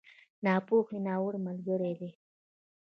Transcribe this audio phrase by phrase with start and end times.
[0.43, 2.11] ناپوهي، ناوړه ملګری دی.